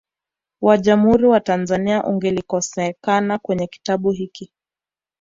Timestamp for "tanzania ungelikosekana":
1.39-3.37